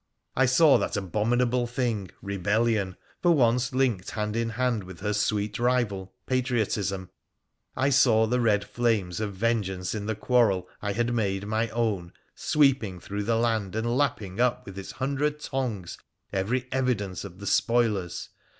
[0.35, 5.13] I saw that abomi nable thing, Rebellion, for once linked hand in hand with her
[5.13, 7.11] sweet rival, Patriotism,
[7.77, 12.13] I saw the red flames of vengeance in the quarrel I had made my own
[12.33, 15.99] sweeping through the land and lapping up with its hundred tongues
[16.33, 18.29] every evidence of the spoilers